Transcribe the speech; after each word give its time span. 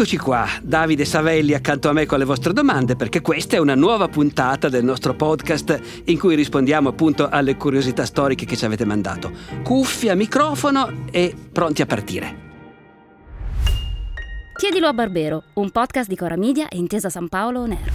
Eccoci 0.00 0.16
qua, 0.16 0.46
Davide 0.62 1.04
Savelli 1.04 1.54
accanto 1.54 1.88
a 1.88 1.92
me 1.92 2.06
con 2.06 2.20
le 2.20 2.24
vostre 2.24 2.52
domande 2.52 2.94
perché 2.94 3.20
questa 3.20 3.56
è 3.56 3.58
una 3.58 3.74
nuova 3.74 4.06
puntata 4.06 4.68
del 4.68 4.84
nostro 4.84 5.12
podcast 5.16 6.02
in 6.04 6.16
cui 6.20 6.36
rispondiamo 6.36 6.90
appunto 6.90 7.28
alle 7.28 7.56
curiosità 7.56 8.06
storiche 8.06 8.46
che 8.46 8.56
ci 8.56 8.64
avete 8.64 8.84
mandato. 8.84 9.32
Cuffia, 9.64 10.14
microfono 10.14 11.06
e 11.10 11.34
pronti 11.52 11.82
a 11.82 11.86
partire. 11.86 12.38
Chiedilo 14.56 14.86
a 14.86 14.92
Barbero, 14.92 15.42
un 15.54 15.70
podcast 15.70 16.08
di 16.08 16.14
Cora 16.14 16.36
Media 16.36 16.68
e 16.68 16.76
Intesa 16.76 17.10
San 17.10 17.26
Paolo 17.26 17.62
On 17.62 17.72
Air. 17.72 17.92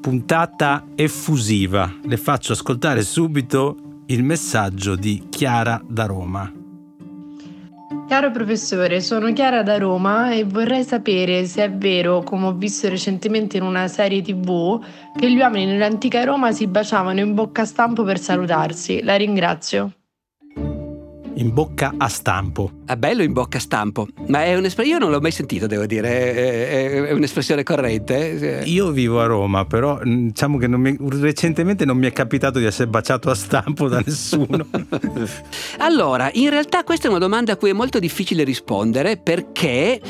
Puntata 0.00 0.84
effusiva. 0.96 1.94
Le 2.04 2.16
faccio 2.16 2.54
ascoltare 2.54 3.02
subito 3.02 4.02
il 4.06 4.24
messaggio 4.24 4.96
di 4.96 5.28
Chiara 5.30 5.80
da 5.86 6.06
Roma. 6.06 6.59
Caro 8.10 8.32
professore, 8.32 9.00
sono 9.00 9.32
Chiara 9.32 9.62
da 9.62 9.78
Roma 9.78 10.32
e 10.32 10.42
vorrei 10.42 10.82
sapere 10.82 11.44
se 11.44 11.62
è 11.62 11.70
vero, 11.70 12.24
come 12.24 12.46
ho 12.46 12.52
visto 12.52 12.88
recentemente 12.88 13.56
in 13.56 13.62
una 13.62 13.86
serie 13.86 14.20
tv, 14.20 14.84
che 15.16 15.30
gli 15.30 15.38
uomini 15.38 15.66
nell'antica 15.66 16.24
Roma 16.24 16.50
si 16.50 16.66
baciavano 16.66 17.20
in 17.20 17.34
bocca 17.34 17.64
stampo 17.64 18.02
per 18.02 18.18
salutarsi. 18.18 19.04
La 19.04 19.14
ringrazio 19.14 19.92
in 21.40 21.54
bocca 21.54 21.94
a 21.96 22.08
stampo. 22.08 22.70
Ah, 22.86 22.96
bello 22.96 23.22
in 23.22 23.32
bocca 23.32 23.56
a 23.56 23.60
stampo, 23.60 24.06
ma 24.28 24.44
è 24.44 24.56
un'espressione, 24.56 24.98
io 24.98 24.98
non 24.98 25.10
l'ho 25.10 25.20
mai 25.20 25.30
sentito, 25.30 25.66
devo 25.66 25.86
dire, 25.86 26.34
è, 26.34 27.02
è 27.06 27.12
un'espressione 27.12 27.62
corrente? 27.62 28.62
Io 28.66 28.90
vivo 28.90 29.20
a 29.20 29.26
Roma, 29.26 29.64
però 29.64 30.00
mm, 30.04 30.26
diciamo 30.28 30.58
che 30.58 30.66
non 30.66 30.80
mi, 30.80 30.96
recentemente 30.98 31.86
non 31.86 31.96
mi 31.96 32.06
è 32.06 32.12
capitato 32.12 32.58
di 32.58 32.66
essere 32.66 32.88
baciato 32.88 33.30
a 33.30 33.34
stampo 33.34 33.88
da 33.88 34.02
nessuno. 34.04 34.66
allora, 35.78 36.30
in 36.34 36.50
realtà 36.50 36.84
questa 36.84 37.06
è 37.06 37.10
una 37.10 37.18
domanda 37.18 37.52
a 37.52 37.56
cui 37.56 37.70
è 37.70 37.74
molto 37.74 37.98
difficile 37.98 38.44
rispondere 38.44 39.16
perché 39.16 40.00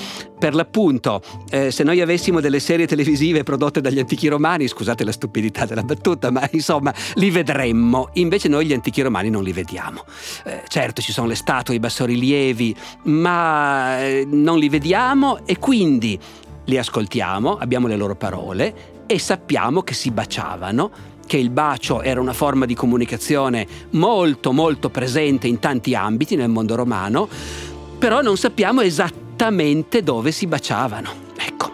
per 0.40 0.54
l'appunto, 0.54 1.22
eh, 1.50 1.70
se 1.70 1.84
noi 1.84 2.00
avessimo 2.00 2.40
delle 2.40 2.60
serie 2.60 2.86
televisive 2.86 3.42
prodotte 3.42 3.82
dagli 3.82 3.98
antichi 3.98 4.26
romani, 4.26 4.66
scusate 4.66 5.04
la 5.04 5.12
stupidità 5.12 5.66
della 5.66 5.82
battuta, 5.82 6.30
ma 6.30 6.48
insomma 6.52 6.94
li 7.16 7.30
vedremmo, 7.30 8.08
invece 8.14 8.48
noi 8.48 8.64
gli 8.64 8.72
antichi 8.72 9.02
romani 9.02 9.28
non 9.28 9.42
li 9.42 9.52
vediamo. 9.52 10.02
Eh, 10.44 10.62
certo 10.66 11.02
ci 11.02 11.12
sono 11.12 11.26
le 11.26 11.34
statue, 11.34 11.74
i 11.74 11.78
bassorilievi, 11.78 12.74
ma 13.02 14.00
eh, 14.00 14.26
non 14.26 14.58
li 14.58 14.70
vediamo 14.70 15.44
e 15.44 15.58
quindi 15.58 16.18
li 16.64 16.78
ascoltiamo, 16.78 17.58
abbiamo 17.58 17.86
le 17.86 17.96
loro 17.96 18.16
parole 18.16 19.04
e 19.06 19.18
sappiamo 19.18 19.82
che 19.82 19.92
si 19.92 20.10
baciavano 20.10 20.90
che 21.26 21.36
il 21.36 21.50
bacio 21.50 22.00
era 22.00 22.18
una 22.18 22.32
forma 22.32 22.64
di 22.64 22.74
comunicazione 22.74 23.66
molto 23.90 24.52
molto 24.52 24.88
presente 24.88 25.46
in 25.46 25.58
tanti 25.58 25.94
ambiti 25.94 26.34
nel 26.34 26.48
mondo 26.48 26.76
romano, 26.76 27.28
però 27.98 28.22
non 28.22 28.38
sappiamo 28.38 28.80
esattamente 28.80 29.28
esattamente 29.40 30.02
dove 30.02 30.32
si 30.32 30.46
baciavano. 30.46 31.14
Ecco. 31.38 31.72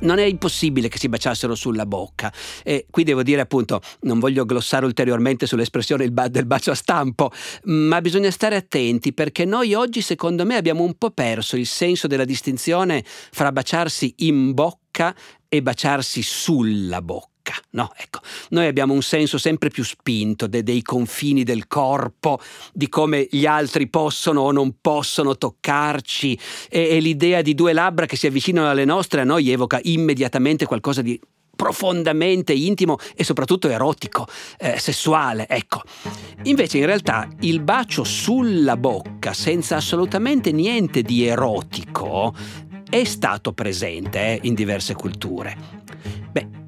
Non 0.00 0.18
è 0.18 0.24
impossibile 0.24 0.88
che 0.88 0.98
si 0.98 1.10
baciassero 1.10 1.54
sulla 1.54 1.84
bocca. 1.84 2.32
E 2.64 2.86
qui 2.90 3.04
devo 3.04 3.22
dire 3.22 3.42
appunto, 3.42 3.82
non 4.02 4.18
voglio 4.18 4.46
glossare 4.46 4.86
ulteriormente 4.86 5.46
sull'espressione 5.46 6.10
del 6.30 6.46
bacio 6.46 6.70
a 6.70 6.74
stampo, 6.74 7.30
ma 7.64 8.00
bisogna 8.00 8.30
stare 8.30 8.56
attenti 8.56 9.12
perché 9.12 9.44
noi 9.44 9.74
oggi 9.74 10.00
secondo 10.00 10.46
me 10.46 10.56
abbiamo 10.56 10.84
un 10.84 10.94
po' 10.96 11.10
perso 11.10 11.56
il 11.56 11.66
senso 11.66 12.06
della 12.06 12.24
distinzione 12.24 13.04
fra 13.04 13.52
baciarsi 13.52 14.14
in 14.18 14.54
bocca 14.54 15.14
e 15.48 15.60
baciarsi 15.60 16.22
sulla 16.22 17.02
bocca 17.02 17.35
tocca. 17.46 17.54
No, 17.70 17.90
ecco, 17.96 18.20
noi 18.50 18.66
abbiamo 18.66 18.92
un 18.92 19.02
senso 19.02 19.38
sempre 19.38 19.70
più 19.70 19.84
spinto 19.84 20.46
de- 20.46 20.62
dei 20.62 20.82
confini 20.82 21.44
del 21.44 21.66
corpo, 21.68 22.40
di 22.72 22.88
come 22.88 23.28
gli 23.30 23.46
altri 23.46 23.88
possono 23.88 24.42
o 24.42 24.50
non 24.50 24.76
possono 24.80 25.36
toccarci 25.36 26.38
e-, 26.68 26.88
e 26.88 27.00
l'idea 27.00 27.42
di 27.42 27.54
due 27.54 27.72
labbra 27.72 28.06
che 28.06 28.16
si 28.16 28.26
avvicinano 28.26 28.68
alle 28.68 28.84
nostre 28.84 29.20
a 29.20 29.24
noi 29.24 29.50
evoca 29.50 29.78
immediatamente 29.82 30.66
qualcosa 30.66 31.02
di 31.02 31.18
profondamente 31.56 32.52
intimo 32.52 32.98
e 33.14 33.24
soprattutto 33.24 33.70
erotico, 33.70 34.26
eh, 34.58 34.78
sessuale, 34.78 35.48
ecco. 35.48 35.80
Invece 36.42 36.76
in 36.76 36.84
realtà 36.84 37.26
il 37.40 37.60
bacio 37.60 38.04
sulla 38.04 38.76
bocca 38.76 39.32
senza 39.32 39.76
assolutamente 39.76 40.52
niente 40.52 41.00
di 41.00 41.24
erotico 41.24 42.34
è 42.90 43.04
stato 43.04 43.54
presente 43.54 44.18
eh, 44.18 44.40
in 44.42 44.52
diverse 44.52 44.94
culture. 44.94 45.56
Beh, 46.30 46.65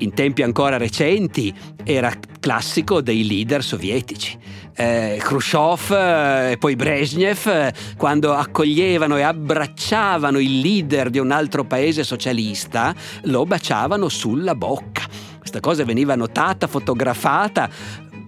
in 0.00 0.12
tempi 0.14 0.42
ancora 0.42 0.76
recenti 0.76 1.52
era 1.84 2.12
classico 2.38 3.00
dei 3.00 3.26
leader 3.26 3.62
sovietici. 3.62 4.38
Eh, 4.74 5.18
Khrushchev 5.20 5.90
eh, 5.92 6.52
e 6.52 6.58
poi 6.58 6.76
Brezhnev, 6.76 7.46
eh, 7.46 7.72
quando 7.96 8.34
accoglievano 8.34 9.16
e 9.16 9.22
abbracciavano 9.22 10.38
il 10.38 10.60
leader 10.60 11.10
di 11.10 11.18
un 11.18 11.30
altro 11.30 11.64
paese 11.64 12.04
socialista, 12.04 12.94
lo 13.24 13.44
baciavano 13.44 14.08
sulla 14.08 14.54
bocca. 14.54 15.02
Questa 15.38 15.60
cosa 15.60 15.84
veniva 15.84 16.14
notata, 16.14 16.66
fotografata, 16.66 17.68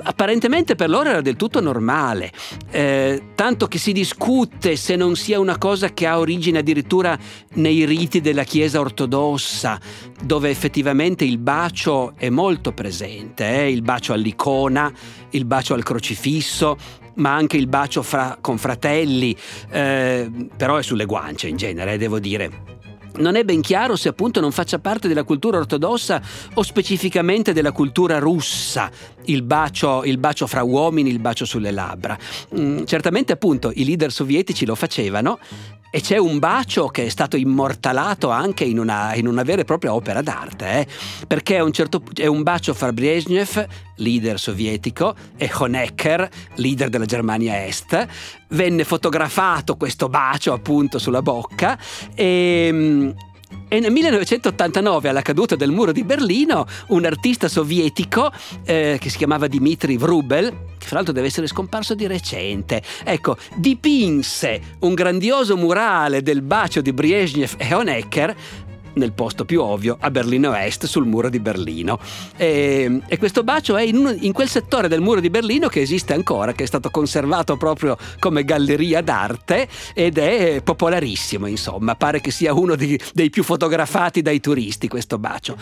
apparentemente 0.03 0.75
per 0.75 0.89
loro 0.89 1.11
era 1.11 1.21
del 1.21 1.37
tutto 1.37 1.61
normale, 1.61 2.31
eh, 2.71 3.23
tanto 3.35 3.67
che 3.67 3.79
si 3.79 3.93
discute 3.93 4.77
se 4.77 4.97
non 4.97 5.17
sia 5.17 5.39
una 5.39 5.59
cosa 5.59 5.93
che 5.93 6.07
ha 6.07 6.19
origine 6.19 6.59
addirittura 6.59 7.19
nei 7.55 7.85
riti 7.85 8.21
della 8.21 8.45
Chiesa 8.45 8.81
ortodossa, 8.81 9.81
dove 10.23 10.51
effettivamente 10.51 11.25
il 11.25 11.39
bacio 11.39 12.15
è 12.17 12.29
molto 12.29 12.73
presente, 12.73 13.63
eh? 13.63 13.71
il 13.71 13.83
bacio 13.83 14.13
all'icona, 14.13 14.93
il 15.31 15.45
bacio 15.45 15.75
al 15.75 15.83
crocifisso, 15.83 16.77
ma 17.15 17.35
anche 17.35 17.57
il 17.57 17.67
bacio 17.67 18.03
fra, 18.03 18.39
con 18.41 18.59
fratelli, 18.59 19.37
eh, 19.71 20.31
però 20.57 20.77
è 20.77 20.83
sulle 20.83 21.05
guance 21.05 21.49
in 21.49 21.57
genere, 21.57 21.99
devo 21.99 22.19
dire. 22.19 22.71
Non 23.15 23.37
è 23.37 23.45
ben 23.45 23.61
chiaro 23.61 23.95
se 23.95 24.09
appunto 24.09 24.41
non 24.41 24.53
faccia 24.53 24.79
parte 24.79 25.07
della 25.07 25.25
cultura 25.25 25.59
ortodossa 25.59 26.23
o 26.55 26.63
specificamente 26.63 27.53
della 27.53 27.73
cultura 27.73 28.19
russa, 28.19 28.91
il 29.27 29.43
bacio, 29.43 30.05
il 30.05 30.19
bacio 30.19 30.47
fra 30.47 30.63
uomini, 30.63 31.11
il 31.11 31.19
bacio 31.19 31.45
sulle 31.45 31.71
labbra. 31.71 32.17
Mm, 32.59 32.85
certamente 32.85 33.33
appunto 33.33 33.71
i 33.75 33.85
leader 33.85 34.13
sovietici 34.13 34.65
lo 34.65 34.75
facevano 34.75 35.39
e 35.95 36.01
c'è 36.01 36.17
un 36.17 36.39
bacio 36.39 36.89
che 36.89 37.05
è 37.05 37.09
stato 37.11 37.37
immortalato 37.37 38.31
anche 38.31 38.65
in 38.65 38.79
una, 38.79 39.15
in 39.15 39.27
una 39.27 39.43
vera 39.43 39.61
e 39.61 39.65
propria 39.65 39.93
opera 39.93 40.23
d'arte, 40.23 40.79
eh? 40.79 40.87
perché 41.27 41.57
è 41.57 41.61
un, 41.61 41.71
certo, 41.71 42.03
è 42.15 42.25
un 42.25 42.43
bacio 42.43 42.73
fra 42.73 42.95
Brezhnev, 42.95 43.67
leader 43.97 44.41
sovietico, 44.41 45.15
e 45.37 45.51
Honecker, 45.53 46.31
leader 46.55 46.89
della 46.89 47.05
Germania 47.05 47.67
Est. 47.67 48.07
Venne 48.49 48.85
fotografato 48.85 49.77
questo 49.77 50.09
bacio 50.09 50.55
appunto 50.55 50.99
sulla 50.99 51.21
bocca 51.21 51.79
e 52.15 53.15
e 53.73 53.81
nel 53.81 53.91
1989, 53.91 55.09
alla 55.09 55.23
caduta 55.23 55.57
del 55.57 55.71
muro 55.71 55.93
di 55.93 56.05
Berlino, 56.05 56.67
un 56.89 57.07
artista 57.07 57.49
sovietico 57.49 58.31
eh, 58.67 58.99
che 59.01 59.09
si 59.09 59.17
chiamava 59.17 59.47
Dmitry 59.47 59.97
Vrubel, 59.97 60.51
che 60.77 60.87
fra 60.87 60.97
l'altro 60.97 61.15
deve 61.15 61.29
essere 61.29 61.47
scomparso 61.47 61.95
di 61.95 62.07
recente, 62.07 62.83
ecco, 63.03 63.39
dipinse 63.55 64.61
un 64.81 64.93
grandioso 64.93 65.57
murale 65.57 66.21
del 66.21 66.43
bacio 66.43 66.83
di 66.83 66.93
Brezhnev 66.93 67.55
e 67.57 67.73
Honecker 67.73 68.37
nel 68.95 69.13
posto 69.13 69.45
più 69.45 69.63
ovvio, 69.63 69.97
a 70.01 70.11
Berlino 70.11 70.55
Est, 70.55 70.87
sul 70.87 71.07
muro 71.07 71.29
di 71.29 71.41
Berlino. 71.41 71.99
E, 72.37 73.01
e 73.07 73.19
questo 73.19 73.43
bacio 73.43 73.77
è 73.77 73.83
in, 73.83 73.97
un, 73.97 74.17
in, 74.21 74.33
quel 74.33 74.49
settore 74.49 74.89
del 74.89 75.01
muro 75.01 75.21
di 75.21 75.31
Berlino 75.31 75.69
che 75.69 75.81
esiste 75.81 76.13
ancora, 76.13 76.53
che 76.53 76.65
è 76.65 76.67
stato 76.67 76.91
conservato 76.91 77.57
proprio 77.57 77.97
come 78.19 78.45
galleria 78.45 79.01
d'arte 79.03 79.69
ed 79.95 80.19
è 80.19 80.63
popolarissimo, 80.63 81.47
insomma, 81.47 81.95
pare 81.95 82.21
che 82.21 82.31
sia 82.31 82.53
uno 82.53 82.75
di, 82.75 82.99
dei 83.15 83.31
più 83.31 83.43
fotografati 83.43 84.23
dai 84.23 84.41
turisti 84.41 84.89
questo 84.89 85.19
bacio. 85.19 85.57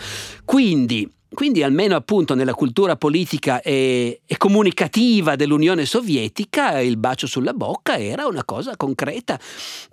Quindi 0.45 1.09
quindi 1.33 1.63
almeno 1.63 1.95
appunto 1.95 2.35
nella 2.35 2.53
cultura 2.53 2.97
politica 2.97 3.61
e, 3.61 4.21
e, 4.25 4.37
comunicativa 4.37 5.37
dell'Unione 5.37 5.85
Sovietica 5.85 6.81
il 6.81 6.97
bacio 6.97 7.25
sulla 7.25 7.53
bocca 7.53 7.97
era 7.97 8.25
una 8.25 8.43
cosa 8.43 8.75
concreta. 8.75 9.39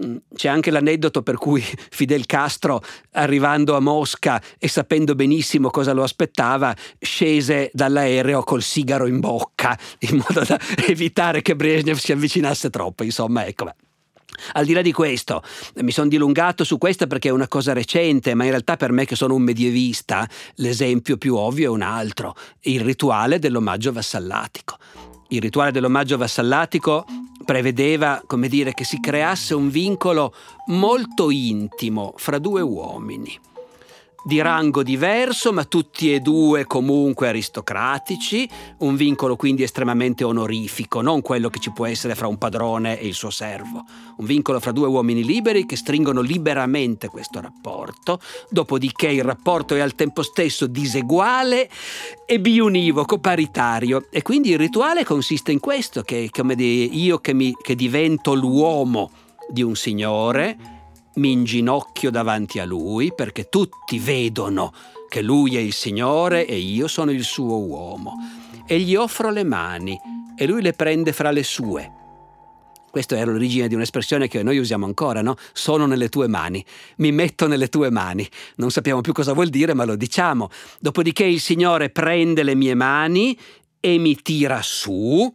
Mm, 0.04 0.16
c'è 0.34 0.48
anche 0.48 0.72
l'aneddoto 0.72 1.22
per 1.22 1.36
cui 1.36 1.62
Fidel 1.90 2.26
Castro, 2.26 2.82
arrivando 3.12 3.76
a 3.76 3.80
Mosca 3.80 4.42
e 4.58 4.66
sapendo 4.66 5.14
benissimo 5.14 5.70
cosa 5.70 5.92
lo 5.92 6.02
aspettava, 6.02 6.74
scese 6.98 7.70
dall'aereo 7.72 8.42
col 8.42 8.62
sigaro 8.62 9.06
in 9.06 9.20
bocca 9.20 9.78
in 10.00 10.16
modo 10.16 10.44
da 10.44 10.58
evitare 10.88 11.40
che 11.40 11.54
Brezhnev 11.54 11.98
si 11.98 12.10
avvicinasse 12.10 12.68
troppo. 12.68 13.04
Insomma, 13.04 13.46
ecco. 13.46 13.70
Al 14.52 14.64
di 14.64 14.72
là 14.72 14.82
di 14.82 14.92
questo, 14.92 15.42
mi 15.76 15.90
sono 15.90 16.08
dilungato 16.08 16.64
su 16.64 16.78
questa 16.78 17.06
perché 17.06 17.28
è 17.28 17.32
una 17.32 17.48
cosa 17.48 17.72
recente, 17.72 18.34
ma 18.34 18.44
in 18.44 18.50
realtà 18.50 18.76
per 18.76 18.92
me 18.92 19.04
che 19.04 19.16
sono 19.16 19.34
un 19.34 19.42
medievista, 19.42 20.28
l'esempio 20.56 21.16
più 21.16 21.34
ovvio 21.36 21.66
è 21.66 21.74
un 21.74 21.82
altro, 21.82 22.34
il 22.62 22.80
rituale 22.80 23.38
dell'omaggio 23.38 23.92
vassallatico. 23.92 24.76
Il 25.28 25.40
rituale 25.40 25.72
dell'omaggio 25.72 26.16
vassallatico 26.16 27.04
prevedeva, 27.44 28.22
come 28.26 28.48
dire, 28.48 28.72
che 28.72 28.84
si 28.84 28.98
creasse 29.00 29.54
un 29.54 29.68
vincolo 29.68 30.34
molto 30.66 31.30
intimo 31.30 32.14
fra 32.16 32.38
due 32.38 32.62
uomini 32.62 33.38
di 34.28 34.42
rango 34.42 34.82
diverso, 34.82 35.54
ma 35.54 35.64
tutti 35.64 36.12
e 36.12 36.20
due 36.20 36.66
comunque 36.66 37.28
aristocratici, 37.28 38.46
un 38.80 38.94
vincolo 38.94 39.36
quindi 39.36 39.62
estremamente 39.62 40.22
onorifico, 40.22 41.00
non 41.00 41.22
quello 41.22 41.48
che 41.48 41.60
ci 41.60 41.72
può 41.72 41.86
essere 41.86 42.14
fra 42.14 42.26
un 42.26 42.36
padrone 42.36 43.00
e 43.00 43.06
il 43.06 43.14
suo 43.14 43.30
servo, 43.30 43.86
un 44.18 44.26
vincolo 44.26 44.60
fra 44.60 44.70
due 44.70 44.86
uomini 44.86 45.24
liberi 45.24 45.64
che 45.64 45.76
stringono 45.76 46.20
liberamente 46.20 47.08
questo 47.08 47.40
rapporto, 47.40 48.20
dopodiché 48.50 49.08
il 49.08 49.24
rapporto 49.24 49.74
è 49.74 49.80
al 49.80 49.94
tempo 49.94 50.20
stesso 50.20 50.66
diseguale 50.66 51.70
e 52.26 52.38
biunivoco, 52.38 53.20
paritario, 53.20 54.08
e 54.10 54.20
quindi 54.20 54.50
il 54.50 54.58
rituale 54.58 55.04
consiste 55.04 55.52
in 55.52 55.58
questo, 55.58 56.02
che 56.02 56.28
come 56.30 56.52
io 56.52 57.18
che, 57.20 57.32
mi, 57.32 57.54
che 57.62 57.74
divento 57.74 58.34
l'uomo 58.34 59.10
di 59.48 59.62
un 59.62 59.74
signore, 59.74 60.77
mi 61.18 61.32
inginocchio 61.32 62.10
davanti 62.10 62.58
a 62.58 62.64
lui 62.64 63.12
perché 63.14 63.48
tutti 63.48 63.98
vedono 63.98 64.72
che 65.08 65.20
lui 65.20 65.56
è 65.56 65.60
il 65.60 65.72
Signore 65.72 66.46
e 66.46 66.56
io 66.56 66.86
sono 66.86 67.10
il 67.10 67.24
suo 67.24 67.58
uomo. 67.58 68.14
E 68.66 68.78
gli 68.80 68.94
offro 68.94 69.30
le 69.30 69.44
mani 69.44 69.98
e 70.36 70.46
lui 70.46 70.62
le 70.62 70.72
prende 70.72 71.12
fra 71.12 71.30
le 71.30 71.42
sue. 71.42 71.92
Questa 72.90 73.16
era 73.16 73.30
l'origine 73.30 73.68
di 73.68 73.74
un'espressione 73.74 74.28
che 74.28 74.42
noi 74.42 74.58
usiamo 74.58 74.86
ancora, 74.86 75.20
no? 75.20 75.36
Sono 75.52 75.86
nelle 75.86 76.08
tue 76.08 76.26
mani, 76.26 76.64
mi 76.96 77.12
metto 77.12 77.46
nelle 77.46 77.68
tue 77.68 77.90
mani. 77.90 78.26
Non 78.56 78.70
sappiamo 78.70 79.02
più 79.02 79.12
cosa 79.12 79.34
vuol 79.34 79.48
dire, 79.48 79.74
ma 79.74 79.84
lo 79.84 79.94
diciamo. 79.94 80.48
Dopodiché 80.80 81.24
il 81.24 81.40
Signore 81.40 81.90
prende 81.90 82.42
le 82.42 82.54
mie 82.54 82.74
mani 82.74 83.38
e 83.80 83.98
mi 83.98 84.16
tira 84.16 84.62
su, 84.62 85.32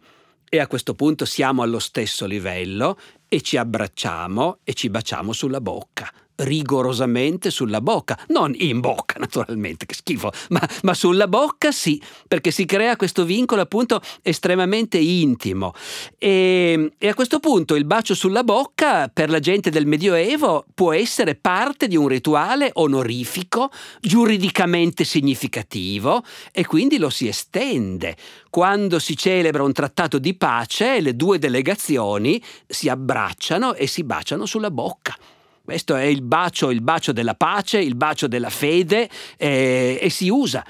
e 0.48 0.60
a 0.60 0.66
questo 0.66 0.94
punto 0.94 1.24
siamo 1.24 1.62
allo 1.62 1.78
stesso 1.78 2.26
livello 2.26 2.96
e 3.34 3.40
ci 3.42 3.56
abbracciamo 3.56 4.58
e 4.62 4.74
ci 4.74 4.88
baciamo 4.88 5.32
sulla 5.32 5.60
bocca 5.60 6.08
rigorosamente 6.36 7.50
sulla 7.50 7.80
bocca, 7.80 8.18
non 8.28 8.52
in 8.56 8.80
bocca 8.80 9.18
naturalmente, 9.18 9.86
che 9.86 9.94
schifo, 9.94 10.30
ma, 10.50 10.60
ma, 10.82 10.94
sulla 10.94 11.28
bocca 11.28 11.70
sì, 11.70 12.00
perché 12.26 12.50
si 12.50 12.64
crea 12.64 12.96
questo 12.96 13.24
vincolo 13.24 13.60
appunto 13.60 14.00
estremamente 14.22 14.98
intimo. 14.98 15.72
E, 16.18 16.92
e, 16.98 17.08
a 17.08 17.14
questo 17.14 17.38
punto 17.40 17.74
il 17.74 17.84
bacio 17.84 18.14
sulla 18.14 18.42
bocca 18.42 19.08
per 19.08 19.30
la 19.30 19.38
gente 19.38 19.70
del 19.70 19.86
Medioevo 19.86 20.64
può 20.74 20.92
essere 20.92 21.34
parte 21.34 21.86
di 21.86 21.96
un 21.96 22.08
rituale 22.08 22.70
onorifico, 22.74 23.70
giuridicamente 24.00 25.04
significativo 25.04 26.24
e 26.52 26.66
quindi 26.66 26.98
lo 26.98 27.10
si 27.10 27.28
estende. 27.28 28.16
Quando 28.50 28.98
si 28.98 29.16
celebra 29.16 29.62
un 29.62 29.72
trattato 29.72 30.18
di 30.18 30.34
pace, 30.34 31.00
le 31.00 31.16
due 31.16 31.38
delegazioni 31.38 32.42
si 32.66 32.88
abbracciano 32.88 33.74
e 33.74 33.86
si 33.86 34.04
baciano 34.04 34.46
sulla 34.46 34.70
bocca. 34.70 35.16
Questo 35.64 35.96
è 35.96 36.02
il 36.02 36.20
bacio, 36.20 36.70
il 36.70 36.82
bacio 36.82 37.12
della 37.12 37.34
pace, 37.34 37.78
il 37.78 37.94
bacio 37.94 38.26
della 38.26 38.50
fede 38.50 39.08
eh, 39.38 39.98
e 39.98 40.10
si 40.10 40.28
usa. 40.28 40.62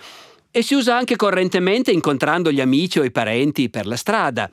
E 0.52 0.62
si 0.62 0.74
usa 0.74 0.96
anche 0.96 1.16
correntemente 1.16 1.90
incontrando 1.90 2.52
gli 2.52 2.60
amici 2.60 3.00
o 3.00 3.02
i 3.02 3.10
parenti 3.10 3.68
per 3.68 3.86
la 3.86 3.96
strada. 3.96 4.48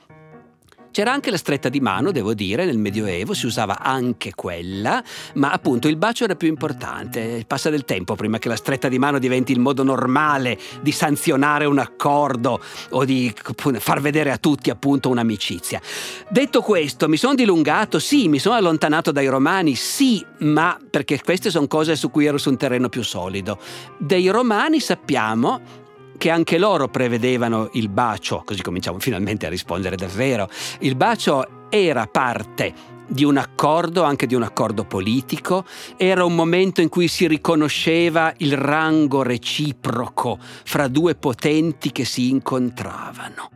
C'era 0.92 1.10
anche 1.10 1.30
la 1.30 1.38
stretta 1.38 1.70
di 1.70 1.80
mano, 1.80 2.12
devo 2.12 2.34
dire, 2.34 2.66
nel 2.66 2.76
Medioevo 2.76 3.32
si 3.32 3.46
usava 3.46 3.78
anche 3.78 4.34
quella, 4.34 5.02
ma 5.36 5.50
appunto 5.50 5.88
il 5.88 5.96
bacio 5.96 6.24
era 6.24 6.36
più 6.36 6.48
importante. 6.48 7.44
Passa 7.46 7.70
del 7.70 7.86
tempo 7.86 8.14
prima 8.14 8.38
che 8.38 8.48
la 8.48 8.56
stretta 8.56 8.90
di 8.90 8.98
mano 8.98 9.18
diventi 9.18 9.52
il 9.52 9.58
modo 9.58 9.84
normale 9.84 10.58
di 10.82 10.92
sanzionare 10.92 11.64
un 11.64 11.78
accordo 11.78 12.60
o 12.90 13.04
di 13.06 13.32
far 13.78 14.02
vedere 14.02 14.32
a 14.32 14.36
tutti 14.36 14.68
appunto 14.68 15.08
un'amicizia. 15.08 15.80
Detto 16.28 16.60
questo, 16.60 17.08
mi 17.08 17.16
sono 17.16 17.34
dilungato, 17.34 17.98
sì, 17.98 18.28
mi 18.28 18.38
sono 18.38 18.56
allontanato 18.56 19.12
dai 19.12 19.28
romani, 19.28 19.74
sì, 19.74 20.22
ma 20.40 20.78
perché 20.90 21.22
queste 21.24 21.48
sono 21.48 21.68
cose 21.68 21.96
su 21.96 22.10
cui 22.10 22.26
ero 22.26 22.36
su 22.36 22.50
un 22.50 22.58
terreno 22.58 22.90
più 22.90 23.02
solido. 23.02 23.58
Dei 23.96 24.28
romani 24.28 24.78
sappiamo 24.78 25.80
che 26.18 26.30
anche 26.30 26.58
loro 26.58 26.88
prevedevano 26.88 27.68
il 27.72 27.88
bacio, 27.88 28.42
così 28.44 28.62
cominciamo 28.62 28.98
finalmente 28.98 29.46
a 29.46 29.48
rispondere 29.48 29.96
davvero. 29.96 30.48
Il 30.80 30.94
bacio 30.94 31.68
era 31.68 32.06
parte 32.06 33.00
di 33.06 33.24
un 33.24 33.36
accordo, 33.36 34.04
anche 34.04 34.26
di 34.26 34.34
un 34.34 34.42
accordo 34.42 34.84
politico, 34.84 35.64
era 35.96 36.24
un 36.24 36.34
momento 36.34 36.80
in 36.80 36.88
cui 36.88 37.08
si 37.08 37.26
riconosceva 37.26 38.32
il 38.38 38.56
rango 38.56 39.22
reciproco 39.22 40.38
fra 40.40 40.88
due 40.88 41.14
potenti 41.14 41.92
che 41.92 42.04
si 42.04 42.30
incontravano. 42.30 43.50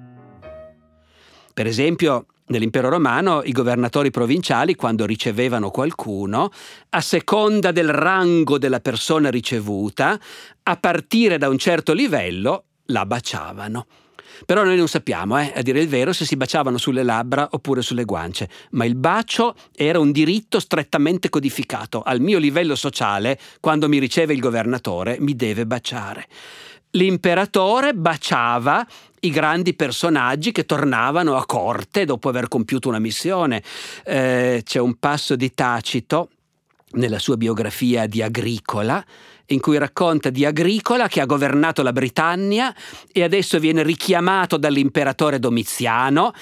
Per 1.54 1.66
esempio, 1.66 2.26
Nell'impero 2.48 2.88
romano 2.88 3.42
i 3.42 3.50
governatori 3.50 4.10
provinciali, 4.10 4.76
quando 4.76 5.04
ricevevano 5.04 5.70
qualcuno, 5.70 6.50
a 6.90 7.00
seconda 7.00 7.72
del 7.72 7.88
rango 7.88 8.56
della 8.56 8.78
persona 8.78 9.30
ricevuta, 9.30 10.18
a 10.62 10.76
partire 10.76 11.38
da 11.38 11.48
un 11.48 11.58
certo 11.58 11.92
livello, 11.92 12.64
la 12.86 13.04
baciavano. 13.04 13.86
Però 14.44 14.62
noi 14.62 14.76
non 14.76 14.86
sappiamo, 14.86 15.40
eh, 15.40 15.52
a 15.56 15.62
dire 15.62 15.80
il 15.80 15.88
vero, 15.88 16.12
se 16.12 16.24
si 16.24 16.36
baciavano 16.36 16.78
sulle 16.78 17.02
labbra 17.02 17.48
oppure 17.50 17.82
sulle 17.82 18.04
guance, 18.04 18.48
ma 18.72 18.84
il 18.84 18.94
bacio 18.94 19.56
era 19.74 19.98
un 19.98 20.12
diritto 20.12 20.60
strettamente 20.60 21.28
codificato. 21.28 22.02
Al 22.02 22.20
mio 22.20 22.38
livello 22.38 22.76
sociale, 22.76 23.40
quando 23.58 23.88
mi 23.88 23.98
riceve 23.98 24.34
il 24.34 24.40
governatore, 24.40 25.16
mi 25.18 25.34
deve 25.34 25.66
baciare 25.66 26.28
l'imperatore 26.96 27.94
baciava 27.94 28.84
i 29.20 29.30
grandi 29.30 29.74
personaggi 29.74 30.52
che 30.52 30.66
tornavano 30.66 31.36
a 31.36 31.46
corte 31.46 32.04
dopo 32.04 32.28
aver 32.28 32.48
compiuto 32.48 32.88
una 32.88 32.98
missione. 32.98 33.62
Eh, 34.04 34.62
c'è 34.64 34.80
un 34.80 34.96
passo 34.98 35.36
di 35.36 35.52
Tacito 35.52 36.30
nella 36.92 37.18
sua 37.18 37.36
biografia 37.36 38.06
di 38.06 38.22
Agricola 38.22 39.04
in 39.50 39.60
cui 39.60 39.78
racconta 39.78 40.30
di 40.30 40.44
Agricola 40.44 41.06
che 41.06 41.20
ha 41.20 41.26
governato 41.26 41.82
la 41.82 41.92
Britannia 41.92 42.74
e 43.12 43.22
adesso 43.22 43.60
viene 43.60 43.82
richiamato 43.82 44.56
dall'imperatore 44.56 45.38
Domiziano 45.38 46.32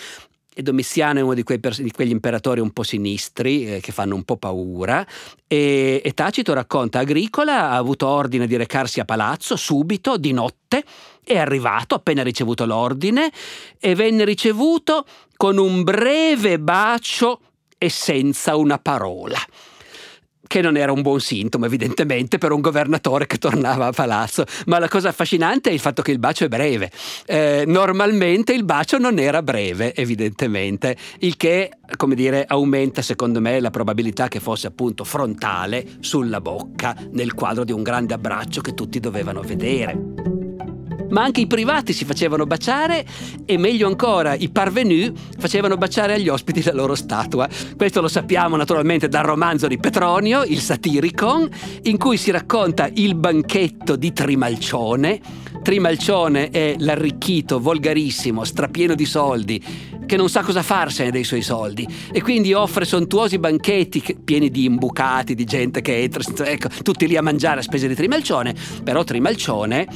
e 0.55 0.63
Domiziano 0.63 1.19
è 1.19 1.23
uno 1.23 1.35
di, 1.35 1.43
quei, 1.43 1.59
di, 1.59 1.91
quegli 1.91 2.11
imperatori 2.11 2.61
un 2.61 2.71
po' 2.71 2.85
sinistri 2.85 3.75
eh, 3.75 3.81
che 3.81 3.93
fanno 3.93 4.15
un 4.15 4.23
po' 4.23 4.37
paura. 4.37 5.05
E, 5.47 6.01
e 6.03 6.13
Tacito 6.13 6.55
racconta 6.55 7.01
Agricola 7.01 7.71
ha 7.71 7.77
avuto 7.77 8.07
ordine 8.07 8.47
di 8.47 8.57
recarsi 8.57 9.01
a 9.01 9.05
palazzo 9.05 9.57
subito, 9.57 10.17
di 10.17 10.33
notte, 10.33 10.85
è 11.25 11.37
arrivato 11.37 11.97
appena 11.97 12.23
ricevuto 12.23 12.65
l'ordine 12.65 13.33
e 13.81 13.95
venne 13.95 14.25
ricevuto 14.25 15.05
con 15.37 15.59
un 15.59 15.83
breve 15.83 16.61
bacio 16.61 17.41
e 17.77 17.89
senza 17.89 18.55
una 18.57 18.79
parola 18.79 19.39
che 20.47 20.61
non 20.61 20.77
era 20.77 20.93
un 20.93 21.03
buon 21.03 21.21
sintomo 21.21 21.67
evidentemente 21.67 22.39
per 22.39 22.53
un 22.53 22.61
governatore 22.61 23.27
che 23.27 23.39
tornava 23.39 23.87
a 23.87 23.93
palazzo, 23.93 24.45
ma 24.67 24.79
la 24.79 24.89
cosa 24.89 25.09
affascinante 25.09 25.71
è 25.71 25.73
il 25.73 25.81
fatto 25.81 26.03
che 26.03 26.13
il 26.13 26.19
bacio 26.19 26.45
è 26.45 26.49
breve. 26.49 26.91
Eh, 27.27 27.65
normalmente 27.67 28.53
il 28.53 28.65
bacio 28.65 28.99
non 28.99 29.19
era 29.19 29.43
breve, 29.43 29.95
evidentemente, 29.95 30.97
il 31.21 31.37
che, 31.37 31.71
come 31.97 32.15
dire, 32.15 32.45
aumenta 32.47 33.03
secondo 33.03 33.41
me 33.41 33.61
la 33.61 33.71
probabilità 33.71 34.29
che 34.29 34.41
fosse 34.41 34.67
appunto 34.67 35.05
frontale 35.05 35.85
sulla 36.01 36.41
bocca 36.41 36.97
nel 37.11 37.35
quadro 37.35 37.65
di 37.65 37.73
un 37.73 37.83
grande 37.83 38.15
abbraccio 38.15 38.61
che 38.61 38.75
tutti 38.75 39.01
dovevano 39.01 39.41
vedere 39.43 40.34
ma 41.11 41.23
anche 41.23 41.41
i 41.41 41.47
privati 41.47 41.93
si 41.93 42.05
facevano 42.05 42.47
baciare 42.47 43.05
e 43.45 43.57
meglio 43.57 43.87
ancora 43.87 44.35
i 44.35 44.49
parvenu 44.51 45.13
facevano 45.39 45.77
baciare 45.77 46.15
agli 46.15 46.29
ospiti 46.29 46.63
la 46.63 46.73
loro 46.73 46.95
statua. 46.95 47.49
Questo 47.77 48.01
lo 48.01 48.09
sappiamo 48.09 48.57
naturalmente 48.57 49.09
dal 49.09 49.25
romanzo 49.25 49.67
di 49.67 49.79
Petronio, 49.79 50.45
il 50.45 50.61
Satiricon, 50.61 51.49
in 51.83 51.99
cui 51.99 52.17
si 52.17 52.31
racconta 52.31 52.89
il 52.93 53.15
banchetto 53.15 53.97
di 53.97 54.13
Trimalcione. 54.13 55.21
Trimalcione 55.63 56.51
è 56.51 56.75
l'arricchito, 56.79 57.59
volgarissimo, 57.59 58.45
strapieno 58.45 58.95
di 58.95 59.07
soldi, 59.07 59.65
che 60.05 60.17
non 60.17 60.29
sa 60.29 60.43
cosa 60.43 60.63
farsene 60.63 61.11
dei 61.11 61.25
suoi 61.25 61.41
soldi 61.41 61.89
e 62.13 62.21
quindi 62.21 62.53
offre 62.53 62.85
sontuosi 62.85 63.39
banchetti 63.39 64.03
pieni 64.23 64.51
di 64.51 64.65
imbucati, 64.65 65.35
di 65.35 65.45
gente 65.45 65.81
che 65.81 66.03
entra, 66.03 66.23
ecco, 66.45 66.69
tutti 66.83 67.07
lì 67.07 67.17
a 67.17 67.23
mangiare 67.23 67.61
a 67.61 67.63
spese 67.63 67.89
di 67.89 67.95
Trimalcione, 67.95 68.55
però 68.83 69.03
Trimalcione 69.05 69.87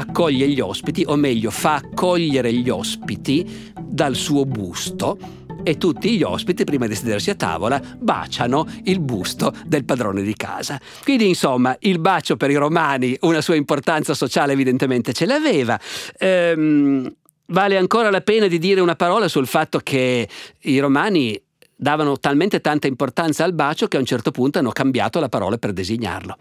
accoglie 0.00 0.48
gli 0.48 0.60
ospiti, 0.60 1.04
o 1.06 1.16
meglio 1.16 1.50
fa 1.50 1.76
accogliere 1.76 2.52
gli 2.52 2.68
ospiti 2.68 3.72
dal 3.80 4.14
suo 4.14 4.44
busto 4.44 5.18
e 5.62 5.76
tutti 5.76 6.16
gli 6.16 6.22
ospiti, 6.22 6.64
prima 6.64 6.86
di 6.86 6.94
sedersi 6.94 7.30
a 7.30 7.34
tavola, 7.34 7.80
baciano 7.98 8.66
il 8.84 9.00
busto 9.00 9.52
del 9.66 9.84
padrone 9.84 10.22
di 10.22 10.34
casa. 10.34 10.80
Quindi, 11.02 11.28
insomma, 11.28 11.76
il 11.80 11.98
bacio 11.98 12.36
per 12.36 12.50
i 12.50 12.56
romani 12.56 13.16
una 13.20 13.40
sua 13.40 13.54
importanza 13.54 14.14
sociale 14.14 14.52
evidentemente 14.52 15.12
ce 15.12 15.26
l'aveva. 15.26 15.78
Ehm, 16.18 17.14
vale 17.46 17.76
ancora 17.76 18.10
la 18.10 18.20
pena 18.20 18.46
di 18.46 18.58
dire 18.58 18.80
una 18.80 18.96
parola 18.96 19.28
sul 19.28 19.46
fatto 19.46 19.80
che 19.80 20.28
i 20.60 20.78
romani 20.78 21.40
davano 21.74 22.18
talmente 22.18 22.60
tanta 22.60 22.86
importanza 22.86 23.44
al 23.44 23.54
bacio 23.54 23.88
che 23.88 23.96
a 23.96 24.00
un 24.00 24.06
certo 24.06 24.30
punto 24.30 24.58
hanno 24.58 24.70
cambiato 24.70 25.18
la 25.18 25.28
parola 25.28 25.56
per 25.56 25.72
designarlo. 25.72 26.36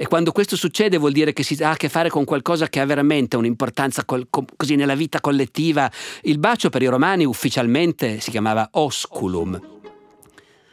E 0.00 0.06
quando 0.06 0.32
questo 0.32 0.56
succede 0.56 0.96
vuol 0.96 1.12
dire 1.12 1.34
che 1.34 1.42
si 1.42 1.62
ha 1.62 1.72
a 1.72 1.76
che 1.76 1.90
fare 1.90 2.08
con 2.08 2.24
qualcosa 2.24 2.70
che 2.70 2.80
ha 2.80 2.86
veramente 2.86 3.36
un'importanza 3.36 4.06
col, 4.06 4.28
co, 4.30 4.46
così 4.56 4.74
nella 4.74 4.94
vita 4.94 5.20
collettiva. 5.20 5.92
Il 6.22 6.38
bacio 6.38 6.70
per 6.70 6.80
i 6.80 6.86
romani 6.86 7.26
ufficialmente 7.26 8.18
si 8.18 8.30
chiamava 8.30 8.66
osculum, 8.72 9.60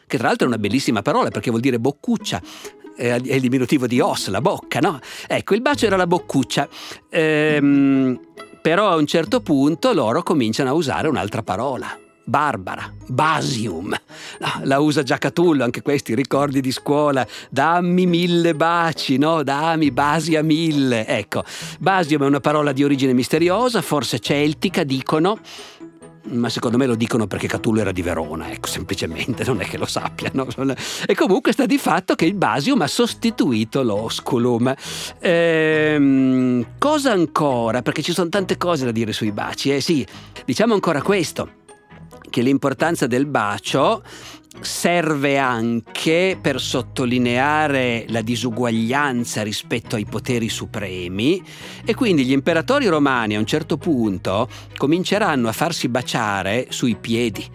che 0.08 0.18
tra 0.18 0.28
l'altro 0.28 0.46
è 0.46 0.48
una 0.48 0.58
bellissima 0.58 1.02
parola 1.02 1.28
perché 1.28 1.50
vuol 1.50 1.62
dire 1.62 1.78
boccuccia. 1.78 2.42
è 2.96 3.16
il 3.16 3.42
diminutivo 3.42 3.86
di 3.86 4.00
os, 4.00 4.30
la 4.30 4.40
bocca, 4.40 4.80
no? 4.80 4.98
Ecco, 5.28 5.56
il 5.56 5.62
bacio 5.62 5.88
era 5.88 5.98
la 5.98 6.08
boccuccia. 6.08 6.66
Ehm, 7.10 8.18
però 8.62 8.88
a 8.88 8.96
un 8.96 9.08
certo 9.08 9.42
punto 9.42 9.92
loro 9.92 10.24
cominciano 10.24 10.70
a 10.70 10.74
usare 10.74 11.10
un'altra 11.10 11.44
parola. 11.44 12.07
Barbara, 12.28 12.92
Basium. 13.08 13.88
No, 14.40 14.60
la 14.64 14.80
usa 14.80 15.02
già 15.02 15.18
Catullo, 15.18 15.64
anche 15.64 15.82
questi 15.82 16.14
ricordi 16.14 16.60
di 16.60 16.74
scuola. 16.74 17.26
Dammi 17.50 18.06
mille 18.06 18.54
baci, 18.54 19.18
no? 19.18 19.44
Dammi 19.44 19.92
Basia 19.92 20.44
mille. 20.44 21.08
Ecco, 21.08 21.46
Basium 21.80 22.24
è 22.24 22.28
una 22.28 22.42
parola 22.42 22.74
di 22.74 22.84
origine 22.84 23.14
misteriosa, 23.14 23.82
forse 23.82 24.20
celtica, 24.20 24.84
dicono 24.84 25.40
ma 26.30 26.50
secondo 26.50 26.76
me 26.76 26.86
lo 26.86 26.96
dicono 26.96 27.26
perché 27.26 27.48
Catullo 27.48 27.80
era 27.80 27.94
di 27.94 28.02
Verona, 28.02 28.52
ecco, 28.52 28.68
semplicemente, 28.68 29.46
non 29.46 29.62
è 29.62 29.66
che 29.66 29.78
lo 29.78 29.86
sappiano. 29.86 30.46
E 31.06 31.16
comunque 31.16 31.54
sta 31.54 31.66
di 31.66 31.78
fatto 31.78 32.16
che 32.16 32.26
il 32.26 32.34
Basium 32.34 32.82
ha 32.82 32.88
sostituito 32.88 33.82
l'Osculum. 33.82 34.74
Ehm, 35.20 36.66
cosa 36.78 37.14
ancora? 37.14 37.82
Perché 37.82 38.02
ci 38.02 38.12
sono 38.12 38.28
tante 38.28 38.58
cose 38.58 38.84
da 38.84 38.92
dire 38.92 39.14
sui 39.14 39.32
baci, 39.32 39.74
eh 39.74 39.80
sì, 39.80 40.06
diciamo 40.44 40.74
ancora 40.74 41.02
questo, 41.02 41.50
che 42.30 42.42
l'importanza 42.42 43.08
del 43.08 43.26
bacio 43.26 44.04
serve 44.60 45.38
anche 45.38 46.38
per 46.42 46.60
sottolineare 46.60 48.06
la 48.10 48.22
disuguaglianza 48.22 49.44
rispetto 49.44 49.96
ai 49.96 50.06
poteri 50.06 50.50
supremi 50.50 51.44
e 51.86 51.94
quindi 51.94 52.26
gli 52.26 52.32
imperatori 52.32 52.88
romani 52.88 53.36
a 53.36 53.40
un 53.40 53.46
certo 53.46 53.78
punto 53.78 54.50
cominceranno 54.76 55.48
a 55.48 55.52
farsi 55.52 55.90
baciare 55.90 56.68
sui 56.70 56.96
piedi. 56.96 57.46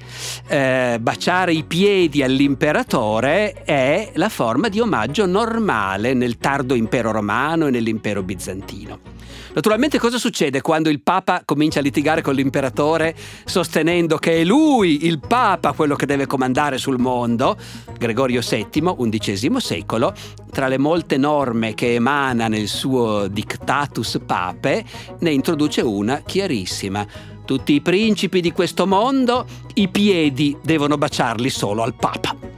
Eh, 0.47 0.99
baciare 1.00 1.52
i 1.52 1.64
piedi 1.64 2.23
all'imperatore 2.23 3.62
è 3.64 4.12
la 4.14 4.29
forma 4.29 4.69
di 4.69 4.81
omaggio 4.81 5.26
normale 5.26 6.14
nel 6.14 6.38
tardo 6.38 6.75
impero 6.75 7.11
romano 7.11 7.67
e 7.67 7.71
nell'impero 7.71 8.23
bizantino. 8.23 9.12
Naturalmente 9.54 9.99
cosa 9.99 10.16
succede 10.16 10.62
quando 10.62 10.88
il 10.88 11.02
Papa 11.02 11.42
comincia 11.44 11.80
a 11.80 11.82
litigare 11.82 12.23
con 12.23 12.35
l'imperatore 12.35 13.14
sostenendo 13.44 14.16
che 14.16 14.40
è 14.40 14.44
lui, 14.44 15.06
il 15.06 15.21
Papa, 15.21 15.73
quello 15.73 15.94
che 15.94 16.06
deve 16.06 16.26
comandare 16.26 16.78
sul 16.78 16.99
mondo? 16.99 17.56
Gregorio 17.99 18.40
VII, 18.40 19.18
XI 19.18 19.50
secolo, 19.59 20.14
tra 20.50 20.68
le 20.68 20.78
molte 20.78 21.18
norme 21.18 21.75
che 21.75 21.94
emana 21.94 22.49
nel 22.49 22.66
suo 22.66 23.28
Dictatus 23.28 24.21
Pape, 24.25 24.85
ne 25.18 25.30
introduce 25.30 25.82
una 25.82 26.23
chiarissima. 26.25 27.06
Tutti 27.44 27.75
i 27.75 27.82
principi 27.82 28.40
di 28.40 28.52
questo 28.52 28.87
mondo, 28.87 29.44
i 29.75 29.88
piedi 29.88 30.56
devono 30.62 30.97
baciarli 30.97 31.50
solo 31.50 31.82
al 31.82 31.94
Papa. 31.94 32.51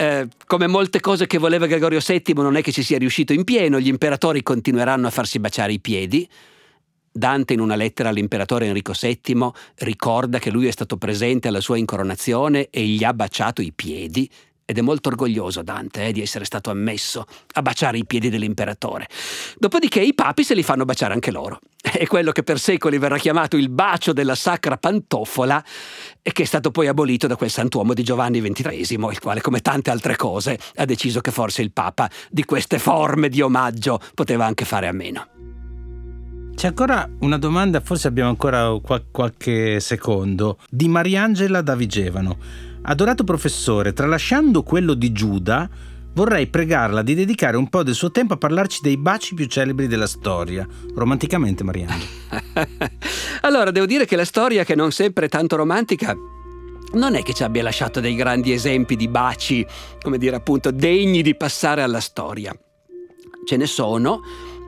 Eh, 0.00 0.28
come 0.46 0.66
molte 0.66 0.98
cose 0.98 1.26
che 1.26 1.36
voleva 1.36 1.66
Gregorio 1.66 2.00
VII 2.02 2.22
non 2.36 2.56
è 2.56 2.62
che 2.62 2.72
ci 2.72 2.82
sia 2.82 2.96
riuscito 2.96 3.34
in 3.34 3.44
pieno, 3.44 3.78
gli 3.78 3.88
imperatori 3.88 4.42
continueranno 4.42 5.06
a 5.06 5.10
farsi 5.10 5.38
baciare 5.38 5.74
i 5.74 5.78
piedi. 5.78 6.26
Dante 7.12 7.52
in 7.52 7.60
una 7.60 7.74
lettera 7.74 8.08
all'imperatore 8.08 8.64
Enrico 8.64 8.94
VII 8.98 9.50
ricorda 9.80 10.38
che 10.38 10.50
lui 10.50 10.66
è 10.68 10.70
stato 10.70 10.96
presente 10.96 11.48
alla 11.48 11.60
sua 11.60 11.76
incoronazione 11.76 12.68
e 12.70 12.82
gli 12.86 13.04
ha 13.04 13.12
baciato 13.12 13.60
i 13.60 13.72
piedi 13.74 14.30
ed 14.64 14.78
è 14.78 14.80
molto 14.80 15.10
orgoglioso 15.10 15.60
Dante 15.60 16.06
eh, 16.06 16.12
di 16.12 16.22
essere 16.22 16.46
stato 16.46 16.70
ammesso 16.70 17.26
a 17.54 17.60
baciare 17.60 17.98
i 17.98 18.06
piedi 18.06 18.30
dell'imperatore. 18.30 19.06
Dopodiché 19.58 20.00
i 20.00 20.14
papi 20.14 20.44
se 20.44 20.54
li 20.54 20.62
fanno 20.62 20.86
baciare 20.86 21.12
anche 21.12 21.30
loro. 21.30 21.58
È 21.92 22.06
quello 22.06 22.30
che 22.30 22.42
per 22.44 22.60
secoli 22.60 22.98
verrà 22.98 23.18
chiamato 23.18 23.56
il 23.56 23.68
bacio 23.68 24.12
della 24.12 24.36
sacra 24.36 24.76
pantofola 24.76 25.62
e 26.22 26.30
che 26.32 26.44
è 26.44 26.46
stato 26.46 26.70
poi 26.70 26.86
abolito 26.86 27.26
da 27.26 27.36
quel 27.36 27.50
santuomo 27.50 27.94
di 27.94 28.04
Giovanni 28.04 28.40
XXIII, 28.40 29.08
il 29.10 29.18
quale, 29.20 29.40
come 29.40 29.60
tante 29.60 29.90
altre 29.90 30.14
cose, 30.14 30.58
ha 30.76 30.84
deciso 30.84 31.20
che 31.20 31.32
forse 31.32 31.62
il 31.62 31.72
Papa 31.72 32.08
di 32.30 32.44
queste 32.44 32.78
forme 32.78 33.28
di 33.28 33.40
omaggio 33.40 34.00
poteva 34.14 34.46
anche 34.46 34.64
fare 34.64 34.86
a 34.86 34.92
meno. 34.92 35.26
C'è 36.54 36.68
ancora 36.68 37.08
una 37.20 37.38
domanda, 37.38 37.80
forse 37.80 38.06
abbiamo 38.06 38.28
ancora 38.28 38.72
qualche 39.10 39.80
secondo, 39.80 40.58
di 40.68 40.88
Mariangela 40.88 41.60
da 41.60 41.74
Vigevano. 41.74 42.36
Adorato 42.82 43.24
professore, 43.24 43.92
tralasciando 43.92 44.62
quello 44.62 44.94
di 44.94 45.10
Giuda, 45.12 45.68
vorrei 46.14 46.48
pregarla 46.48 47.02
di 47.02 47.14
dedicare 47.14 47.56
un 47.56 47.68
po' 47.68 47.82
del 47.82 47.94
suo 47.94 48.10
tempo 48.10 48.34
a 48.34 48.36
parlarci 48.36 48.80
dei 48.82 48.96
baci 48.96 49.34
più 49.34 49.46
celebri 49.46 49.86
della 49.86 50.06
storia. 50.06 50.66
Romanticamente, 50.94 51.64
Mariano. 51.64 52.02
allora, 53.42 53.70
devo 53.70 53.86
dire 53.86 54.06
che 54.06 54.16
la 54.16 54.24
storia, 54.24 54.64
che 54.64 54.74
non 54.74 54.92
sempre 54.92 55.26
è 55.26 55.28
tanto 55.28 55.56
romantica, 55.56 56.16
non 56.92 57.14
è 57.14 57.22
che 57.22 57.34
ci 57.34 57.44
abbia 57.44 57.62
lasciato 57.62 58.00
dei 58.00 58.14
grandi 58.14 58.52
esempi 58.52 58.96
di 58.96 59.08
baci, 59.08 59.64
come 60.00 60.18
dire 60.18 60.36
appunto, 60.36 60.70
degni 60.70 61.22
di 61.22 61.36
passare 61.36 61.82
alla 61.82 62.00
storia. 62.00 62.52
Ce 63.46 63.56
ne 63.56 63.66
sono, 63.66 64.20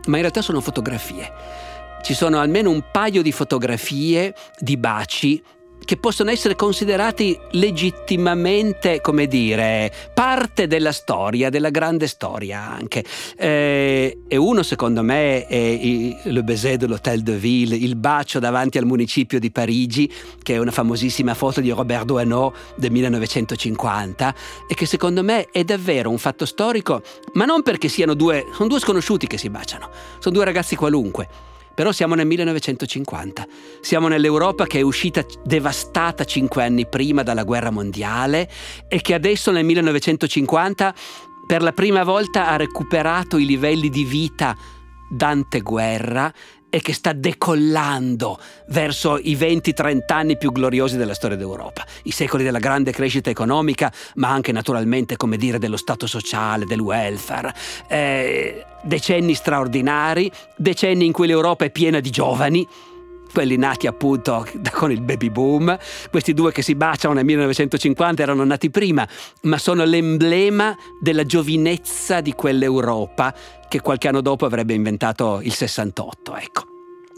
ma 0.07 0.17
in 0.17 0.23
realtà 0.23 0.43
sono 0.43 0.61
fotografie. 0.61 1.31
Ci 2.03 2.15
sono 2.15 2.39
almeno 2.39 2.71
un 2.71 2.85
paio 2.91 3.23
di 3.23 3.33
fotografie 3.33 4.35
di 4.59 4.77
baci 4.77 5.43
che 5.85 5.97
possono 5.97 6.31
essere 6.31 6.57
considerati 6.57 7.39
legittimamente, 7.53 9.01
come 9.01 9.27
dire, 9.27 9.93
parte 10.15 10.67
della 10.67 10.93
storia, 10.93 11.51
della 11.51 11.71
grande 11.71 12.07
storia 12.07 12.61
anche. 12.61 13.05
Eh, 13.37 14.19
e 14.27 14.37
uno, 14.37 14.63
secondo 14.63 15.03
me, 15.03 15.47
è 15.47 15.57
il, 15.57 16.17
Le 16.25 16.43
baiser 16.43 16.77
de 16.77 16.87
l'Hôtel 16.87 17.23
de 17.23 17.37
Ville, 17.37 17.77
il 17.77 17.97
bacio 17.97 18.39
davanti 18.39 18.79
al 18.79 18.87
municipio 18.87 19.39
di 19.39 19.51
Parigi, 19.51 20.11
che 20.43 20.55
è 20.55 20.59
una 20.59 20.71
famosissima 20.71 21.35
foto 21.35 21.61
di 21.61 21.71
Robert 21.71 22.05
Doisneau 22.05 22.53
del 22.77 22.91
1950 22.91 24.35
e 24.69 24.75
che 24.75 24.87
secondo 24.87 25.23
me 25.23 25.49
è 25.51 25.65
davvero 25.65 26.11
un 26.11 26.19
fatto 26.19 26.47
storico, 26.47 27.03
ma 27.35 27.45
non 27.45 27.63
perché 27.63 27.89
siano 27.89 28.15
due, 28.15 28.47
sono 28.55 28.69
due 28.69 28.81
sconosciuti 28.81 29.27
che 29.27 29.39
si 29.39 29.51
baciano, 29.51 29.91
sono 30.19 30.35
due 30.35 30.45
ragazzi 30.45 30.77
qualunque 30.77 31.51
però 31.75 31.93
siamo 31.93 32.15
nel 32.15 32.27
1950, 32.27 33.47
siamo 33.81 34.09
nell'Europa 34.09 34.67
che 34.67 34.79
è 34.79 34.83
uscita 34.83 35.25
devastata 35.45 36.25
cinque 36.25 36.65
anni 36.65 36.87
prima 36.87 37.23
dalla 37.23 37.45
guerra 37.45 37.71
mondiale 37.71 38.49
e 38.89 39.01
che 39.01 39.15
adesso 39.15 39.51
nel 39.51 39.65
1950 39.65 40.95
per 41.47 41.63
la 41.63 41.73
prima 41.73 42.05
volta 42.05 42.49
ha 42.49 42.57
recuperato 42.57 43.37
i 43.39 43.45
livelli 43.45 43.89
di 43.89 44.05
vita 44.05 44.57
d'anteguerra 45.11 46.33
e 46.75 46.81
che 46.81 46.95
sta 46.95 47.13
decollando 47.13 48.39
verso 48.69 49.19
i 49.19 49.37
20-30 49.37 50.01
anni 50.07 50.39
più 50.39 50.53
gloriosi 50.53 50.97
della 50.97 51.13
storia 51.13 51.37
d'Europa, 51.37 51.85
i 52.05 52.13
secoli 52.13 52.45
della 52.45 52.61
grande 52.61 52.93
crescita 52.93 53.29
economica, 53.29 53.93
ma 54.15 54.31
anche 54.31 54.53
naturalmente, 54.53 55.19
come 55.19 55.37
dire, 55.37 55.59
dello 55.59 55.77
stato 55.77 56.07
sociale, 56.07 56.65
del 56.65 56.81
welfare. 56.81 57.55
Eh, 57.89 58.65
decenni 58.85 59.35
straordinari, 59.35 60.33
decenni 60.57 61.05
in 61.05 61.13
cui 61.13 61.27
l'Europa 61.27 61.67
è 61.67 61.71
piena 61.71 62.01
di 62.01 62.09
giovani, 62.09 62.67
quelli 63.33 63.57
nati 63.57 63.87
appunto 63.87 64.47
con 64.73 64.93
il 64.93 65.01
baby 65.01 65.31
boom, 65.31 65.77
questi 66.11 66.35
due 66.35 66.53
che 66.53 66.63
si 66.63 66.75
baciano 66.75 67.15
nel 67.15 67.25
1950 67.25 68.23
erano 68.23 68.45
nati 68.45 68.71
prima, 68.71 69.07
ma 69.43 69.59
sono 69.59 69.85
l'emblema 69.85 70.77
della 71.01 71.25
giovinezza 71.25 72.21
di 72.21 72.33
quell'Europa 72.33 73.35
che 73.69 73.81
qualche 73.81 74.09
anno 74.09 74.21
dopo 74.21 74.45
avrebbe 74.45 74.75
inventato 74.75 75.41
il 75.43 75.53
68, 75.55 76.37
ecco. 76.37 76.63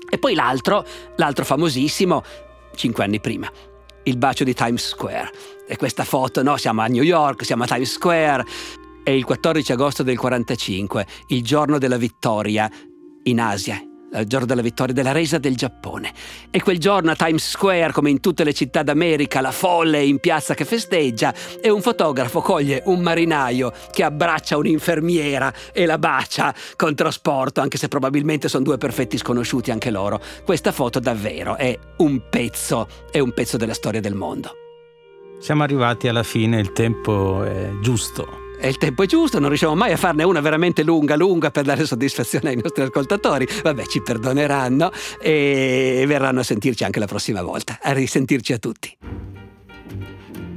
E 0.08 0.18
poi 0.18 0.34
l'altro, 0.34 0.84
l'altro 1.16 1.44
famosissimo, 1.44 2.22
cinque 2.76 3.02
anni 3.02 3.20
prima, 3.20 3.50
il 4.04 4.16
bacio 4.16 4.44
di 4.44 4.54
Times 4.54 4.86
Square. 4.86 5.30
E 5.66 5.76
questa 5.76 6.04
foto, 6.04 6.42
no, 6.42 6.56
siamo 6.56 6.82
a 6.82 6.86
New 6.86 7.02
York, 7.02 7.44
siamo 7.44 7.64
a 7.64 7.66
Times 7.66 7.90
Square, 7.90 8.44
è 9.02 9.10
il 9.10 9.24
14 9.24 9.72
agosto 9.72 10.02
del 10.02 10.16
45, 10.16 11.06
il 11.28 11.42
giorno 11.42 11.78
della 11.78 11.96
vittoria 11.96 12.70
in 13.24 13.40
Asia, 13.40 13.82
il 14.20 14.26
giorno 14.26 14.46
della 14.46 14.62
vittoria 14.62 14.94
della 14.94 15.12
resa 15.12 15.38
del 15.38 15.56
Giappone. 15.56 16.12
E 16.50 16.62
quel 16.62 16.78
giorno 16.78 17.10
a 17.10 17.16
Times 17.16 17.48
Square, 17.48 17.92
come 17.92 18.10
in 18.10 18.20
tutte 18.20 18.44
le 18.44 18.52
città 18.52 18.82
d'America, 18.82 19.40
la 19.40 19.50
folle 19.50 19.98
è 19.98 20.02
in 20.02 20.18
piazza 20.18 20.54
che 20.54 20.64
festeggia 20.64 21.34
e 21.60 21.70
un 21.70 21.82
fotografo 21.82 22.40
coglie 22.40 22.82
un 22.86 23.00
marinaio 23.00 23.72
che 23.90 24.04
abbraccia 24.04 24.56
un'infermiera 24.56 25.52
e 25.72 25.86
la 25.86 25.98
bacia 25.98 26.54
con 26.76 26.94
trasporto, 26.94 27.60
anche 27.60 27.78
se 27.78 27.88
probabilmente 27.88 28.48
sono 28.48 28.64
due 28.64 28.78
perfetti 28.78 29.16
sconosciuti 29.16 29.70
anche 29.70 29.90
loro. 29.90 30.20
Questa 30.44 30.72
foto 30.72 31.00
davvero 31.00 31.56
è 31.56 31.76
un 31.98 32.22
pezzo, 32.28 32.88
è 33.10 33.18
un 33.18 33.32
pezzo 33.32 33.56
della 33.56 33.74
storia 33.74 34.00
del 34.00 34.14
mondo. 34.14 34.52
Siamo 35.40 35.62
arrivati 35.62 36.08
alla 36.08 36.22
fine, 36.22 36.58
il 36.58 36.72
tempo 36.72 37.42
è 37.44 37.70
giusto 37.82 38.43
e 38.64 38.68
il 38.68 38.78
tempo 38.78 39.02
è 39.02 39.06
giusto, 39.06 39.38
non 39.38 39.48
riusciamo 39.50 39.74
mai 39.74 39.92
a 39.92 39.98
farne 39.98 40.22
una 40.22 40.40
veramente 40.40 40.82
lunga, 40.84 41.16
lunga 41.16 41.50
per 41.50 41.64
dare 41.64 41.84
soddisfazione 41.84 42.48
ai 42.48 42.56
nostri 42.56 42.82
ascoltatori. 42.82 43.46
Vabbè, 43.62 43.84
ci 43.84 44.00
perdoneranno 44.00 44.90
e 45.20 46.02
verranno 46.06 46.40
a 46.40 46.42
sentirci 46.42 46.82
anche 46.82 46.98
la 46.98 47.04
prossima 47.04 47.42
volta. 47.42 47.78
A 47.82 47.92
risentirci 47.92 48.54
a 48.54 48.58
tutti. 48.58 48.96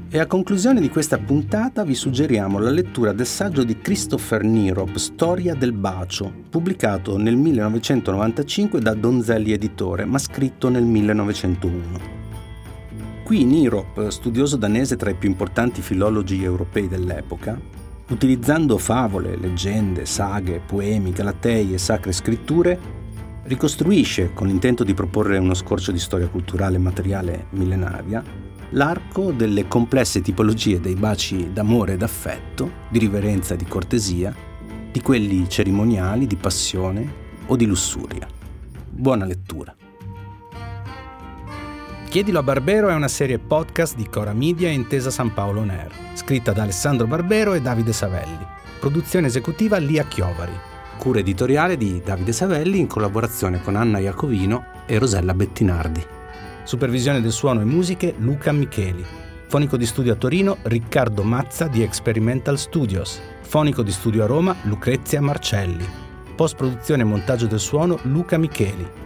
E 0.10 0.20
a 0.20 0.26
conclusione 0.26 0.80
di 0.80 0.88
questa 0.88 1.18
puntata 1.18 1.84
vi 1.84 1.96
suggeriamo 1.96 2.60
la 2.60 2.70
lettura 2.70 3.12
del 3.12 3.26
saggio 3.26 3.66
di 3.66 3.78
Christopher 3.78 4.42
Nirop, 4.42 4.96
Storia 4.96 5.54
del 5.54 5.74
bacio, 5.74 6.32
pubblicato 6.50 7.18
nel 7.18 7.36
1995 7.36 8.80
da 8.80 8.94
Donzelli 8.94 9.52
Editore, 9.52 10.06
ma 10.06 10.18
scritto 10.18 10.70
nel 10.70 10.86
1901. 10.86 12.16
Qui 13.26 13.44
Nirop, 13.44 14.08
studioso 14.08 14.56
danese 14.56 14.96
tra 14.96 15.10
i 15.10 15.16
più 15.16 15.28
importanti 15.28 15.82
filologi 15.82 16.42
europei 16.42 16.88
dell'epoca, 16.88 17.60
Utilizzando 18.10 18.78
favole, 18.78 19.36
leggende, 19.36 20.06
saghe, 20.06 20.62
poemi, 20.66 21.12
galatei 21.12 21.74
e 21.74 21.78
sacre 21.78 22.14
scritture, 22.14 22.80
ricostruisce, 23.44 24.32
con 24.34 24.48
l'intento 24.48 24.84
di 24.84 24.94
proporre 24.94 25.38
uno 25.38 25.54
scorcio 25.54 25.92
di 25.92 26.00
storia 26.00 26.28
culturale 26.28 26.78
e 26.78 26.80
materiale 26.80 27.46
millenaria, 27.52 28.24
l'arco 28.72 29.32
delle 29.32 29.68
complesse 29.68 30.22
tipologie 30.22 30.80
dei 30.80 30.96
baci 30.96 31.52
d'amore 31.52 31.94
e 31.94 31.98
d'affetto, 31.98 32.72
di 32.90 33.00
riverenza 33.00 33.54
e 33.54 33.58
di 33.58 33.66
cortesia, 33.66 34.34
di 34.92 35.02
quelli 35.02 35.50
cerimoniali, 35.50 36.28
di 36.28 36.36
passione 36.38 37.26
o 37.46 37.56
di 37.56 37.66
lussuria. 37.66 38.28
Buona 38.90 39.26
lettura. 39.26 39.76
Chiedilo 42.18 42.40
a 42.40 42.44
Barbero 42.44 42.90
è 42.90 42.96
una 42.96 43.08
serie 43.08 43.38
podcast 43.38 43.96
di 43.96 44.10
Cora 44.10 44.34
Media 44.34 44.70
e 44.70 44.72
Intesa 44.72 45.12
San 45.12 45.36
Paolo 45.36 45.60
On 45.60 45.70
Air, 45.70 45.92
scritta 46.16 46.52
da 46.52 46.64
Alessandro 46.64 47.06
Barbero 47.06 47.54
e 47.54 47.62
Davide 47.62 47.94
Savelli. 47.94 48.44
Produzione 48.80 49.28
esecutiva 49.28 49.78
Lia 49.78 50.04
Chiovari. 50.04 50.52
Cura 50.98 51.20
editoriale 51.20 51.78
di 51.78 52.02
Davide 52.04 52.32
Savelli 52.32 52.80
in 52.80 52.88
collaborazione 52.88 53.62
con 53.62 53.76
Anna 53.76 54.00
Iacovino 54.00 54.66
e 54.88 54.98
Rosella 54.98 55.36
Bettinardi. 55.36 56.04
Supervisione 56.64 57.22
del 57.22 57.32
suono 57.32 57.62
e 57.62 57.66
musiche 57.66 58.16
Luca 58.18 58.52
Micheli. 58.52 59.06
Fonico 59.46 59.78
di 59.78 59.86
studio 59.86 60.14
a 60.14 60.16
Torino 60.16 60.58
Riccardo 60.64 61.22
Mazza 61.22 61.68
di 61.68 61.84
Experimental 61.84 62.58
Studios. 62.58 63.22
Fonico 63.42 63.84
di 63.84 63.92
studio 63.92 64.24
a 64.24 64.26
Roma 64.26 64.56
Lucrezia 64.64 65.22
Marcelli. 65.22 65.88
Post 66.36 66.56
produzione 66.56 67.04
e 67.04 67.06
montaggio 67.06 67.46
del 67.46 67.60
suono 67.60 68.00
Luca 68.06 68.40
Micheli. 68.40 69.06